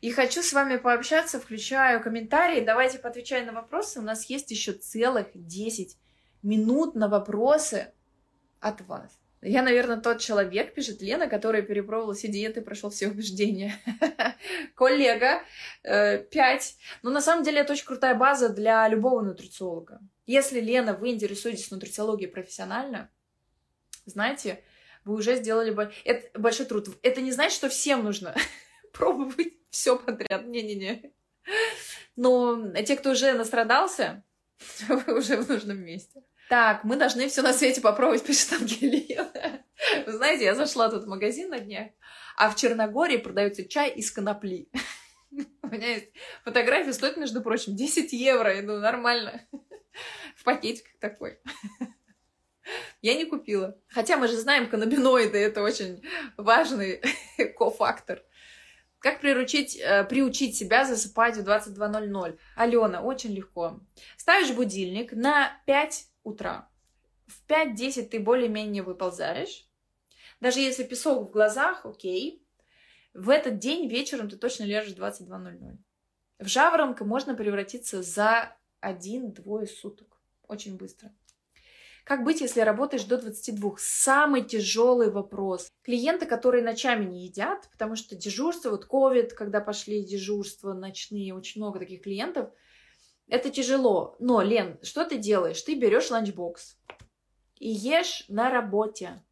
[0.01, 2.63] и хочу с вами пообщаться, включаю комментарии.
[2.63, 3.99] Давайте поотвечаем на вопросы.
[3.99, 5.97] У нас есть еще целых 10
[6.41, 7.91] минут на вопросы
[8.61, 9.18] от вас.
[9.41, 13.73] Я, наверное, тот человек, пишет Лена, который перепробовал все диеты, прошел все убеждения.
[14.75, 15.41] Коллега,
[15.83, 16.33] 5.
[16.33, 16.59] Э,
[17.03, 20.01] Но на самом деле это очень крутая база для любого нутрициолога.
[20.25, 23.09] Если, Лена, вы интересуетесь нутрициологией профессионально,
[24.05, 24.61] знаете,
[25.05, 25.89] вы уже сделали.
[26.03, 26.89] Это большой труд.
[27.01, 28.35] Это не значит, что всем нужно
[28.93, 30.45] пробовать все подряд.
[30.47, 31.13] Не-не-не.
[32.17, 34.23] Но те, кто уже настрадался,
[34.87, 36.23] вы уже в нужном месте.
[36.49, 39.29] Так, мы должны все на свете попробовать, пишет Ангелина.
[40.07, 41.89] Вы знаете, я зашла тут в магазин на днях,
[42.35, 44.67] а в Черногории продается чай из конопли.
[45.61, 46.11] У меня есть
[46.43, 48.51] фотография, стоит, между прочим, 10 евро.
[48.63, 49.45] Ну, нормально.
[50.35, 51.37] В пакетиках такой.
[53.03, 53.77] Я не купила.
[53.87, 56.03] Хотя мы же знаем, каннабиноиды— это очень
[56.35, 56.99] важный
[57.57, 58.23] кофактор.
[58.97, 62.39] Как приручить, э, приучить себя засыпать в 22.00?
[62.55, 63.79] Алена, очень легко.
[64.17, 66.69] Ставишь будильник на 5 утра.
[67.27, 69.67] В 5-10 ты более-менее выползаешь.
[70.39, 72.43] Даже если песок в глазах, окей.
[73.13, 75.77] В этот день вечером ты точно лежишь в 22.00.
[76.39, 80.21] В жаворонка можно превратиться за 1-2 суток.
[80.47, 81.11] Очень быстро.
[82.05, 83.75] Как быть, если работаешь до 22?
[83.77, 85.69] Самый тяжелый вопрос.
[85.83, 91.61] Клиенты, которые ночами не едят, потому что дежурство, вот ковид, когда пошли дежурства ночные, очень
[91.61, 92.49] много таких клиентов–
[93.29, 94.15] это тяжело.
[94.19, 95.61] Но, Лен, что ты делаешь?
[95.61, 96.77] Ты берешь ланчбокс
[97.59, 99.23] и ешь на работе.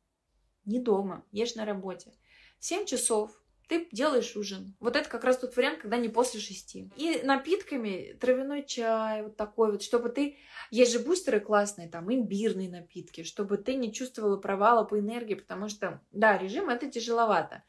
[0.65, 2.13] Не дома, ешь на работе.
[2.60, 3.31] 7 часов
[3.67, 4.75] ты делаешь ужин.
[4.79, 6.89] Вот это как раз тот вариант, когда не после шести.
[6.95, 10.38] И напитками травяной чай, вот такой вот, чтобы ты...
[10.71, 15.67] Есть же бустеры классные, там, имбирные напитки, чтобы ты не чувствовала провала по энергии, потому
[15.67, 17.63] что, да, режим это тяжеловато.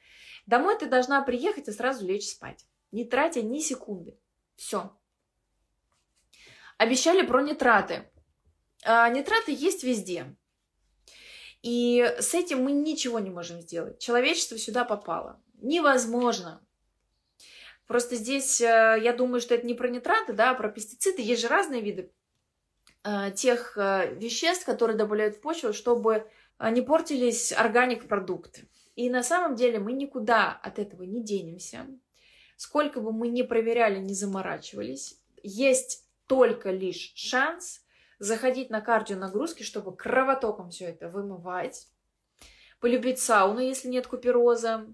[0.46, 4.18] Домой ты должна приехать и сразу лечь спать, не тратя ни секунды.
[4.56, 4.92] Все.
[6.78, 8.08] Обещали про нитраты.
[8.84, 10.36] А, нитраты есть везде.
[11.62, 13.98] И с этим мы ничего не можем сделать.
[13.98, 15.42] Человечество сюда попало.
[15.60, 16.64] Невозможно.
[17.88, 21.22] Просто здесь, э, я думаю, что это не про нитраты, да, а про пестициды.
[21.22, 22.12] Есть же разные виды
[23.02, 28.68] э, тех э, веществ, которые добавляют в почву, чтобы не портились органик-продукты.
[28.96, 31.86] И на самом деле мы никуда от этого не денемся.
[32.56, 35.20] Сколько бы мы ни проверяли, не заморачивались.
[35.44, 37.80] Есть только лишь шанс
[38.18, 41.88] заходить на кардионагрузки, чтобы кровотоком все это вымывать,
[42.80, 44.86] полюбить сауну, если нет купероза,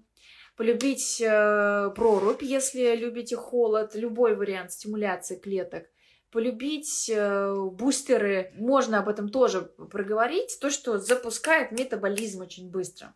[0.55, 5.85] полюбить э, прорубь, если любите холод, любой вариант стимуляции клеток,
[6.31, 13.13] полюбить э, бустеры, можно об этом тоже проговорить, то, что запускает метаболизм очень быстро.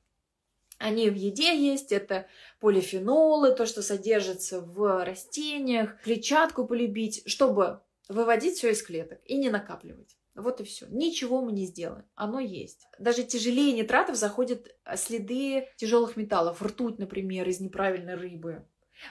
[0.77, 2.27] Они в еде есть, это
[2.61, 9.49] полифенолы, то, что содержится в растениях, клетчатку полюбить, чтобы выводить все из клеток и не
[9.49, 10.17] накапливать.
[10.35, 10.87] Вот и все.
[10.89, 12.05] Ничего мы не сделаем.
[12.15, 12.87] Оно есть.
[12.97, 16.61] Даже тяжелее нитратов заходят следы тяжелых металлов.
[16.61, 18.65] Ртуть, например, из неправильной рыбы.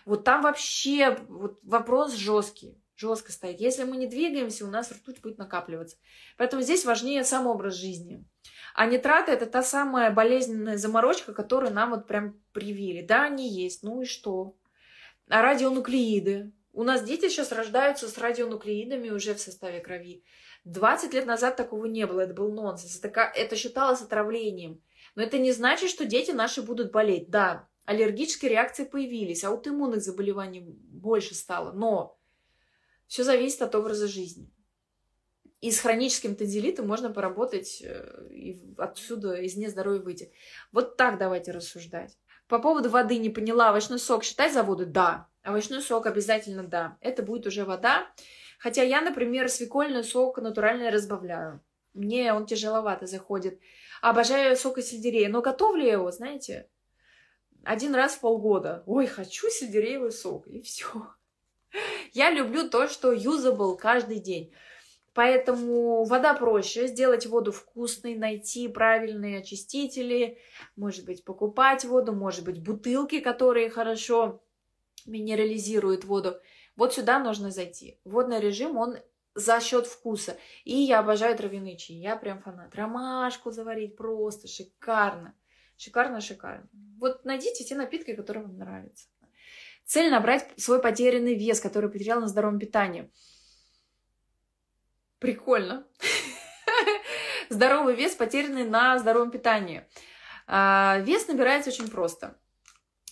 [0.04, 2.78] Вот там вообще вот вопрос жесткий.
[2.96, 3.60] Жестко стоит.
[3.60, 5.96] Если мы не двигаемся, у нас ртуть будет накапливаться.
[6.36, 8.24] Поэтому здесь важнее сам образ жизни.
[8.74, 13.02] А нитраты это та самая болезненная заморочка, которую нам вот прям привили.
[13.02, 14.56] Да, они есть, ну и что?
[15.28, 16.52] А радионуклеиды.
[16.78, 20.22] У нас дети сейчас рождаются с радионуклеидами уже в составе крови.
[20.64, 23.00] 20 лет назад такого не было, это был нонсенс.
[23.02, 24.80] Это, это считалось отравлением.
[25.16, 27.30] Но это не значит, что дети наши будут болеть.
[27.30, 31.72] Да, аллергические реакции появились, аутоиммунных заболеваний больше стало.
[31.72, 32.16] Но
[33.08, 34.48] все зависит от образа жизни.
[35.60, 40.32] И с хроническим танзелитом можно поработать э, и отсюда из нездоровья выйти.
[40.70, 42.16] Вот так давайте рассуждать.
[42.48, 43.68] По поводу воды не поняла.
[43.68, 44.86] Овощной сок считать за воду?
[44.86, 45.28] Да.
[45.42, 46.96] Овощной сок обязательно да.
[47.00, 48.06] Это будет уже вода.
[48.58, 51.62] Хотя я, например, свекольный сок натуральный разбавляю.
[51.92, 53.60] Мне он тяжеловато заходит.
[54.00, 55.28] Обожаю сок из сельдерея.
[55.28, 56.68] Но готовлю я его, знаете,
[57.64, 58.82] один раз в полгода.
[58.86, 60.46] Ой, хочу сельдереевый сок.
[60.46, 60.86] И все.
[62.12, 64.52] Я люблю то, что usable каждый день.
[65.18, 70.38] Поэтому вода проще, сделать воду вкусной, найти правильные очистители,
[70.76, 74.40] может быть, покупать воду, может быть, бутылки, которые хорошо
[75.06, 76.36] минерализируют воду.
[76.76, 77.98] Вот сюда нужно зайти.
[78.04, 78.98] Водный режим, он
[79.34, 80.36] за счет вкуса.
[80.62, 81.96] И я обожаю травяные чаи.
[81.96, 82.76] Я прям фанат.
[82.76, 85.34] Ромашку заварить просто шикарно.
[85.76, 86.68] Шикарно, шикарно.
[86.96, 89.08] Вот найдите те напитки, которые вам нравятся.
[89.84, 93.10] Цель набрать свой потерянный вес, который потерял на здоровом питании.
[95.18, 95.86] Прикольно.
[97.48, 99.86] Здоровый вес, потерянный на здоровом питании.
[100.46, 102.38] А, вес набирается очень просто.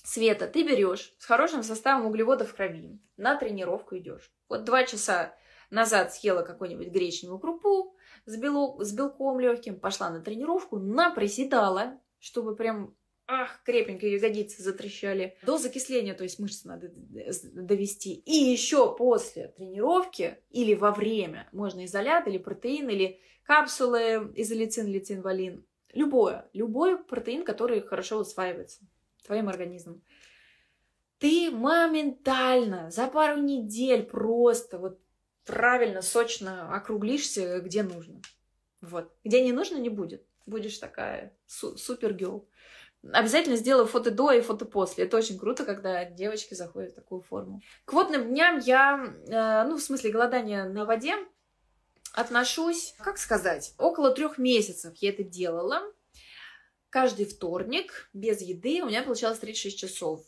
[0.05, 4.31] Света, ты берешь с хорошим составом углеводов в крови, на тренировку идешь.
[4.49, 5.35] Вот два часа
[5.71, 12.55] назад съела какую-нибудь гречневую крупу с, белок, с белком легким, пошла на тренировку, наприседала, чтобы
[12.55, 12.95] прям
[13.27, 15.37] ах, крепенько ягодицы затрещали.
[15.43, 18.15] До закисления, то есть мышцы надо довести.
[18.15, 25.23] И еще после тренировки или во время можно изолят или протеин, или капсулы изолицин, литин,
[25.23, 25.65] валин.
[25.93, 28.81] Любое, любой протеин, который хорошо усваивается
[29.25, 30.03] твоим организмом.
[31.19, 35.01] Ты моментально за пару недель просто вот
[35.47, 38.21] правильно, сочно округлишься, где нужно.
[38.83, 39.11] Вот.
[39.25, 40.27] Где не нужно, не будет.
[40.45, 42.49] Будешь такая су- супер гел.
[43.13, 45.05] Обязательно сделаю фото до и фото после.
[45.05, 47.61] Это очень круто, когда девочки заходят в такую форму.
[47.85, 51.15] К водным дням я, э, ну, в смысле голодания на воде,
[52.13, 55.83] отношусь, как сказать, около трех месяцев я это делала.
[56.91, 60.25] Каждый вторник без еды у меня получалось 36 часов.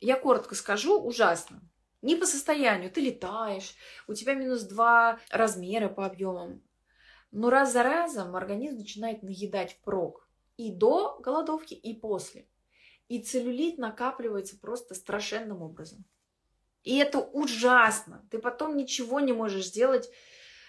[0.00, 1.60] Я коротко скажу, ужасно.
[2.02, 2.90] Не по состоянию.
[2.90, 3.74] Ты летаешь,
[4.06, 6.62] у тебя минус два размера по объемам.
[7.30, 10.25] Но раз за разом организм начинает наедать впрок
[10.56, 12.46] и до голодовки, и после.
[13.08, 16.04] И целлюлит накапливается просто страшенным образом.
[16.82, 18.26] И это ужасно.
[18.30, 20.10] Ты потом ничего не можешь сделать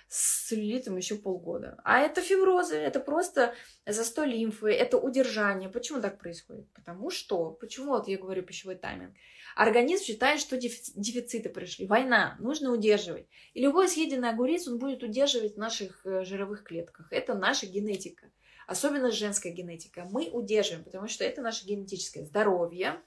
[0.07, 1.79] с целлюлитом еще полгода.
[1.83, 3.53] А это фиброзы, это просто
[3.85, 5.69] застой лимфы, это удержание.
[5.69, 6.71] Почему так происходит?
[6.73, 9.13] Потому что, почему вот я говорю пищевой тайминг?
[9.55, 13.27] Организм считает, что дефициты пришли, война, нужно удерживать.
[13.53, 17.07] И любой съеденный огурец, он будет удерживать в наших э, жировых клетках.
[17.11, 18.31] Это наша генетика
[18.67, 23.01] особенно женская генетика, мы удерживаем, потому что это наше генетическое здоровье.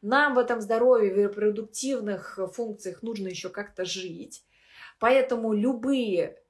[0.00, 4.44] Нам в этом здоровье, в репродуктивных функциях нужно еще как-то жить.
[5.00, 6.40] Поэтому любые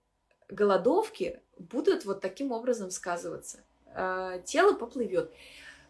[0.48, 3.60] голодовки будут вот таким образом сказываться.
[3.94, 5.32] А, тело поплывет.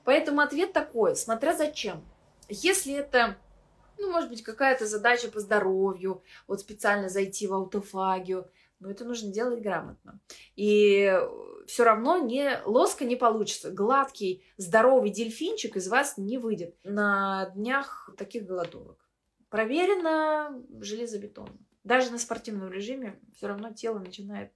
[0.04, 2.04] Поэтому ответ такой, смотря зачем.
[2.48, 3.36] Если это,
[3.98, 8.48] ну, может быть, какая-то задача по здоровью, вот специально зайти в аутофагию,
[8.80, 10.20] но это нужно делать грамотно.
[10.56, 11.12] И
[11.66, 13.70] все равно не, лоска не получится.
[13.70, 19.08] Гладкий, здоровый дельфинчик из вас не выйдет на днях таких голодовок.
[19.50, 21.58] Проверено железобетонно.
[21.84, 24.52] Даже на спортивном режиме все равно тело начинает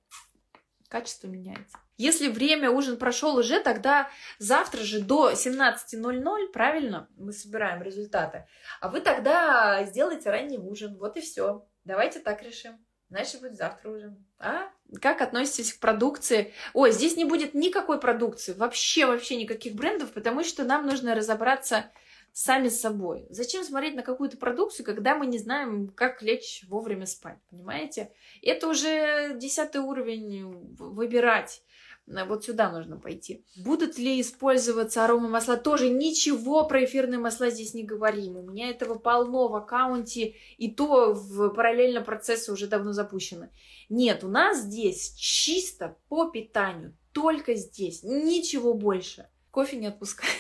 [0.89, 1.79] качество меняется.
[1.97, 8.47] Если время ужин прошел уже, тогда завтра же до 17.00, правильно, мы собираем результаты.
[8.81, 10.99] А вы тогда сделайте ранний ужин.
[10.99, 11.67] Вот и все.
[11.85, 12.85] Давайте так решим.
[13.13, 14.25] Значит, будет завтра ужин.
[14.39, 14.71] А?
[15.03, 16.55] Как относитесь к продукции?
[16.73, 21.91] Ой, здесь не будет никакой продукции, вообще, вообще никаких брендов, потому что нам нужно разобраться
[22.33, 23.27] сами с собой.
[23.29, 28.11] Зачем смотреть на какую-то продукцию, когда мы не знаем, как лечь вовремя спать, понимаете?
[28.41, 31.63] Это уже десятый уровень выбирать.
[32.07, 33.45] Вот сюда нужно пойти.
[33.57, 35.57] Будут ли использоваться аромамасла?
[35.57, 38.37] Тоже ничего про эфирные масла здесь не говорим.
[38.37, 43.51] У меня этого полно в аккаунте, и то в параллельно процессы уже давно запущены.
[43.89, 46.97] Нет, у нас здесь чисто по питанию.
[47.13, 48.03] Только здесь.
[48.03, 49.29] Ничего больше.
[49.51, 50.33] Кофе не отпускает.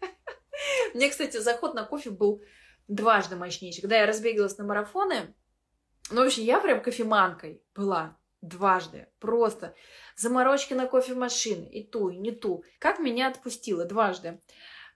[0.94, 2.42] Мне, кстати, заход на кофе был
[2.86, 3.80] дважды мощнейший.
[3.80, 5.34] Когда я разбегалась на марафоны,
[6.10, 9.08] ну, в общем, я прям кофеманкой была дважды.
[9.18, 9.74] Просто
[10.16, 12.64] заморочки на кофемашины, и ту, и не ту.
[12.78, 14.40] Как меня отпустило дважды.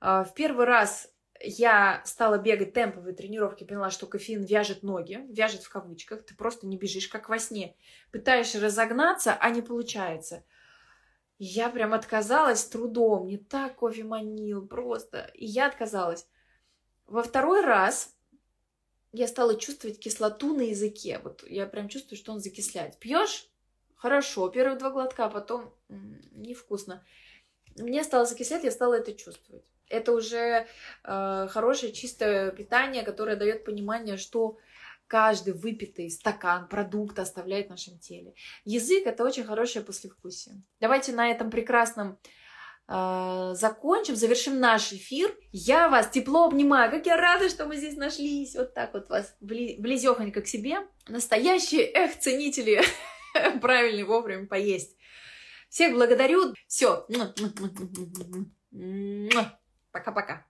[0.00, 1.08] А, в первый раз
[1.40, 6.66] я стала бегать темповые тренировки, поняла, что кофеин вяжет ноги, вяжет в кавычках, ты просто
[6.66, 7.76] не бежишь, как во сне.
[8.10, 10.44] Пытаешься разогнаться, а не получается.
[11.38, 15.30] Я прям отказалась трудом, не так кофе манил, просто.
[15.34, 16.26] И я отказалась.
[17.06, 18.15] Во второй раз
[19.16, 21.20] я стала чувствовать кислоту на языке.
[21.22, 22.98] Вот я прям чувствую, что он закисляет.
[22.98, 23.48] Пьешь?
[23.96, 24.48] Хорошо.
[24.48, 25.74] Первые два глотка, а потом
[26.32, 27.04] невкусно.
[27.76, 29.64] Мне стало закислять, я стала это чувствовать.
[29.88, 30.66] Это уже
[31.04, 34.58] э, хорошее чистое питание, которое дает понимание, что
[35.06, 38.34] каждый выпитый стакан продукта оставляет в нашем теле.
[38.64, 40.62] Язык это очень хорошее послевкусие.
[40.80, 42.18] Давайте на этом прекрасном
[42.88, 45.36] закончим, завершим наш эфир.
[45.50, 46.90] Я вас тепло обнимаю.
[46.90, 48.54] Как я рада, что мы здесь нашлись.
[48.54, 50.78] Вот так вот вас близехонько к себе.
[51.08, 52.82] Настоящие, эх, ценители
[53.60, 54.96] правильно вовремя поесть.
[55.68, 56.54] Всех благодарю.
[56.68, 57.06] Все.
[59.90, 60.46] Пока-пока.